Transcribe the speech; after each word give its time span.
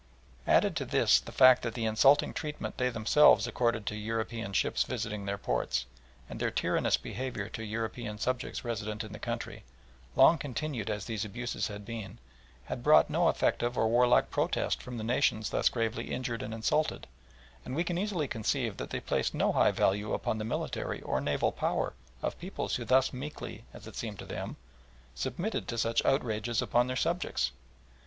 Added 0.47 0.75
to 0.77 0.85
this 0.85 1.19
the 1.19 1.31
fact 1.31 1.61
that 1.61 1.75
the 1.75 1.85
insulting 1.85 2.33
treatment 2.33 2.79
they 2.79 2.89
themselves 2.89 3.45
accorded 3.45 3.85
to 3.85 3.95
European 3.95 4.51
ships 4.51 4.81
visiting 4.81 5.25
their 5.27 5.37
ports, 5.37 5.85
and 6.27 6.39
their 6.39 6.49
tyrannous 6.49 6.97
behaviour 6.97 7.47
to 7.49 7.63
European 7.63 8.17
subjects 8.17 8.65
resident 8.65 9.03
in 9.03 9.11
the 9.11 9.19
country, 9.19 9.63
long 10.15 10.39
continued 10.39 10.89
as 10.89 11.05
these 11.05 11.23
abuses 11.23 11.67
had 11.67 11.85
been, 11.85 12.17
had 12.65 12.81
brought 12.81 13.11
no 13.11 13.29
effective 13.29 13.77
or 13.77 13.87
warlike 13.89 14.31
protest 14.31 14.81
from 14.81 14.97
the 14.97 15.03
nations 15.03 15.51
thus 15.51 15.69
gravely 15.69 16.09
injured 16.11 16.41
and 16.41 16.51
insulted, 16.51 17.05
and 17.63 17.75
we 17.75 17.83
can 17.83 17.99
easily 17.99 18.27
conceive 18.27 18.77
that 18.77 18.89
they 18.89 18.99
placed 18.99 19.35
no 19.35 19.51
high 19.51 19.69
value 19.69 20.13
upon 20.15 20.39
the 20.39 20.43
military 20.43 20.99
or 21.03 21.21
naval 21.21 21.51
power 21.51 21.93
of 22.23 22.39
peoples 22.39 22.77
who 22.77 22.85
thus 22.85 23.13
meekly, 23.13 23.65
as 23.71 23.85
it 23.85 23.95
seemed 23.95 24.17
to 24.17 24.25
them, 24.25 24.55
submitted 25.13 25.67
to 25.67 25.77
such 25.77 26.03
outrages 26.05 26.59
upon 26.59 26.87
their 26.87 26.95
subjects. 26.95 27.51